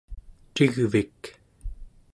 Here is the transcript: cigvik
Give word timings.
cigvik 0.55 1.21